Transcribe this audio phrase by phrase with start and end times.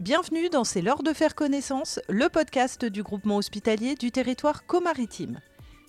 [0.00, 5.40] Bienvenue dans C'est l'heure de faire connaissance, le podcast du groupement hospitalier du territoire comaritime.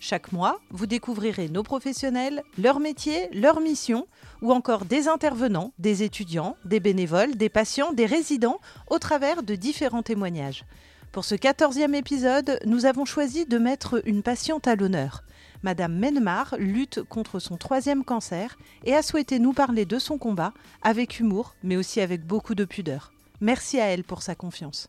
[0.02, 4.08] Chaque mois, vous découvrirez nos professionnels, leur métier, leur mission,
[4.42, 9.56] ou encore des intervenants, des étudiants, des bénévoles, des patients, des résidents, au travers de
[9.56, 10.66] différents témoignages.
[11.14, 15.24] Pour ce quatorzième épisode, nous avons choisi de mettre une patiente à l'honneur.
[15.64, 20.54] Madame Menmar lutte contre son troisième cancer et a souhaité nous parler de son combat
[20.82, 23.14] avec humour, mais aussi avec beaucoup de pudeur.
[23.42, 24.88] Merci à elle pour sa confiance.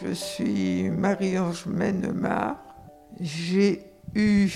[0.00, 2.56] Je suis Marie-Ange Menmar.
[3.18, 4.48] J'ai eu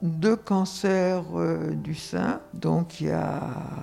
[0.00, 3.40] deux cancers euh, du sein, donc il y a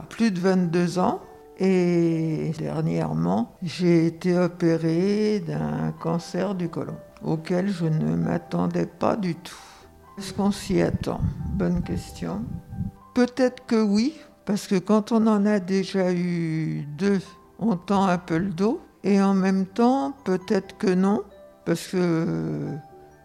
[0.08, 1.22] plus de 22 ans.
[1.60, 9.36] Et dernièrement, j'ai été opérée d'un cancer du côlon auquel je ne m'attendais pas du
[9.36, 9.54] tout.
[10.18, 11.20] Est-ce qu'on s'y attend?
[11.49, 12.46] Bonne question.
[13.13, 14.16] Peut-être que oui,
[14.46, 17.20] parce que quand on en a déjà eu deux,
[17.62, 18.82] on tend un peu le dos.
[19.04, 21.24] Et en même temps, peut-être que non,
[21.66, 22.76] parce que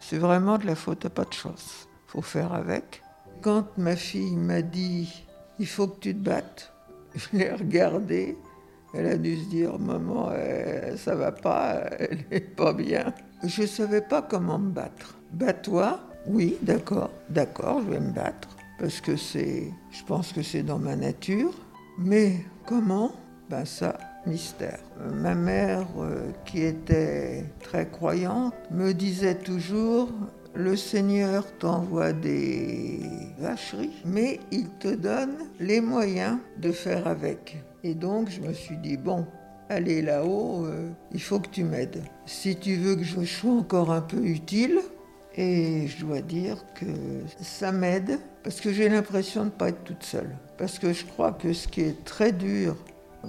[0.01, 1.89] c'est vraiment de la faute à pas de chance.
[2.07, 3.03] faut faire avec.
[3.43, 5.27] Quand ma fille m'a dit
[5.59, 6.73] il faut que tu te battes,
[7.15, 8.37] je l'ai regardée.
[8.95, 13.13] Elle a dû se dire maman, euh, ça va pas, elle est pas bien.
[13.43, 15.17] Je ne savais pas comment me battre.
[15.33, 18.49] Bats-toi Oui, d'accord, d'accord, je vais me battre.
[18.79, 21.53] Parce que c'est, je pense que c'est dans ma nature.
[21.99, 23.13] Mais comment?
[23.51, 24.79] Ben ça, mystère.
[25.15, 30.11] Ma mère, euh, qui était très croyante, me disait toujours
[30.57, 33.01] le Seigneur t'envoie des
[33.39, 37.59] vacheries, mais il te donne les moyens de faire avec.
[37.85, 39.27] Et donc je me suis dit, bon,
[39.69, 42.03] allez là-haut, euh, il faut que tu m'aides.
[42.25, 44.81] Si tu veux que je sois encore un peu utile,
[45.37, 46.87] et je dois dire que
[47.43, 50.35] ça m'aide, parce que j'ai l'impression de ne pas être toute seule.
[50.57, 52.77] Parce que je crois que ce qui est très dur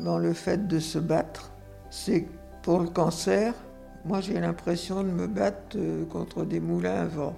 [0.03, 1.51] dans le fait de se battre,
[1.89, 2.25] c'est
[2.61, 3.53] pour le cancer,
[4.05, 7.35] moi j'ai l'impression de me battre euh, contre des moulins à vent.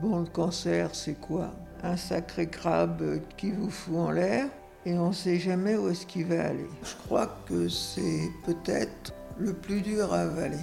[0.00, 1.52] Bon, le cancer, c'est quoi?
[1.82, 4.46] Un sacré crabe qui vous fout en l'air
[4.84, 6.68] et on ne sait jamais où est-ce qu'il va aller.
[6.82, 10.58] Je crois que c'est peut-être le plus dur à avaler,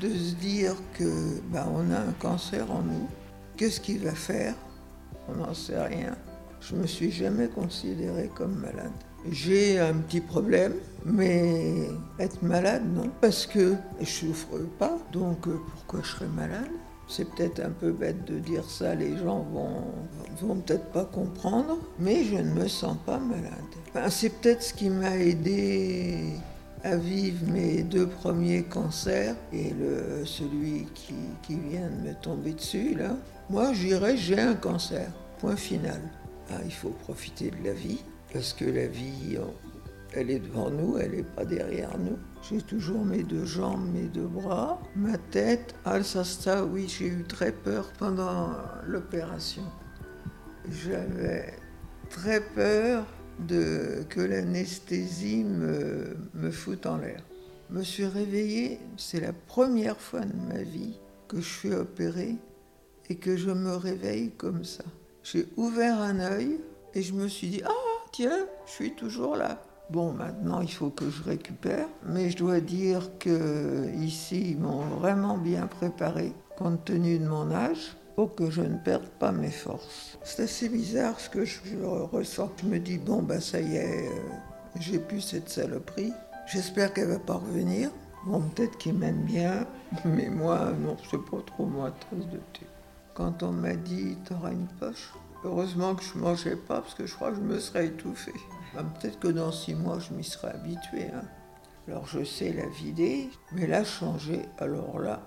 [0.00, 3.08] de se dire que bah, on a un cancer en nous.
[3.56, 4.54] Qu'est-ce qu'il va faire?
[5.28, 6.14] On n'en sait rien.
[6.60, 8.92] Je me suis jamais considérée comme malade.
[9.30, 10.74] J'ai un petit problème,
[11.04, 16.70] mais être malade, non, parce que je souffre pas, donc euh, pourquoi je serais malade?
[17.08, 19.84] C'est peut-être un peu bête de dire ça, les gens vont,
[20.40, 24.10] vont peut-être pas comprendre, mais je ne me sens pas malade.
[24.10, 26.34] c'est peut-être ce qui m'a aidé
[26.82, 29.74] à vivre mes deux premiers cancers et
[30.24, 33.16] celui qui, qui vient de me tomber dessus, là.
[33.50, 36.00] Moi, j'irais, j'ai un cancer, point final.
[36.50, 38.02] Ah, il faut profiter de la vie,
[38.34, 39.38] parce que la vie,
[40.12, 42.18] elle est devant nous, elle n'est pas derrière nous.
[42.42, 45.76] J'ai toujours mes deux jambes, mes deux bras, ma tête.
[46.02, 48.50] Ça, oui, j'ai eu très peur pendant
[48.86, 49.62] l'opération.
[50.68, 51.54] J'avais
[52.10, 53.06] très peur
[53.38, 57.22] de que l'anesthésie me, me foute en l'air.
[57.70, 62.34] Je me suis réveillée, c'est la première fois de ma vie que je suis opérée
[63.08, 64.84] et que je me réveille comme ça.
[65.22, 66.58] J'ai ouvert un œil
[66.94, 69.58] et je me suis dit, ah, tiens, je suis toujours là.
[69.90, 74.84] Bon, maintenant, il faut que je récupère, mais je dois dire que ici, ils m'ont
[75.00, 79.50] vraiment bien préparé, compte tenu de mon âge, pour que je ne perde pas mes
[79.50, 80.16] forces.
[80.22, 82.52] C'est assez bizarre ce que je, ressens.
[82.62, 84.12] Je me dis, bon, bah ça y est, euh,
[84.78, 86.12] j'ai plus cette saloperie.
[86.46, 87.90] J'espère qu'elle va pas revenir.
[88.26, 89.66] Bon, peut-être qu'il m'aime bien,
[90.04, 92.64] mais moi, non, c'est pas trop moi, tasse de thé.
[93.12, 95.12] Quand on m'a dit, t'auras une poche,
[95.44, 98.34] heureusement que je mangeais pas, parce que je crois que je me serais étouffée.
[98.76, 101.10] Ah, peut-être que dans six mois, je m'y serai habitué.
[101.14, 101.22] Hein.
[101.86, 105.20] Alors je sais la vider, mais la changer, alors là,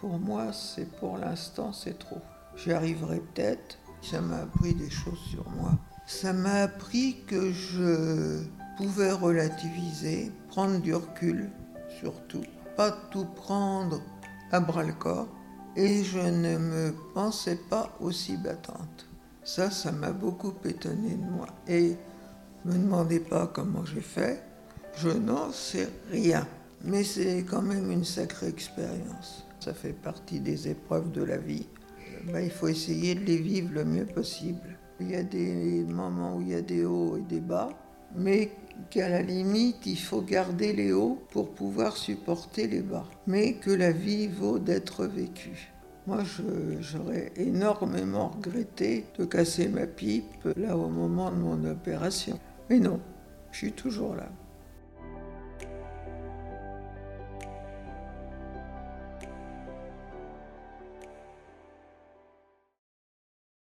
[0.00, 2.20] pour moi, c'est pour l'instant, c'est trop.
[2.56, 3.78] J'y arriverai peut-être.
[4.00, 5.72] Ça m'a appris des choses sur moi.
[6.06, 8.44] Ça m'a appris que je
[8.76, 11.50] pouvais relativiser, prendre du recul,
[12.00, 12.44] surtout.
[12.76, 14.00] Pas tout prendre
[14.52, 15.28] à bras le corps.
[15.76, 19.08] Et je ne me pensais pas aussi battante.
[19.44, 21.46] Ça, ça m'a beaucoup étonné de moi.
[21.68, 21.96] Et
[22.64, 24.42] me demandez pas comment j'ai fait,
[24.96, 26.46] je n'en sais rien.
[26.82, 29.44] Mais c'est quand même une sacrée expérience.
[29.60, 31.66] Ça fait partie des épreuves de la vie.
[32.32, 34.78] Ben, il faut essayer de les vivre le mieux possible.
[35.00, 37.68] Il y a des moments où il y a des hauts et des bas,
[38.14, 38.50] mais
[38.90, 43.04] qu'à la limite, il faut garder les hauts pour pouvoir supporter les bas.
[43.26, 45.73] Mais que la vie vaut d'être vécue.
[46.06, 46.18] Moi,
[46.80, 52.38] j'aurais énormément regretté de casser ma pipe là au moment de mon opération.
[52.68, 53.00] Mais non,
[53.52, 54.28] je suis toujours là.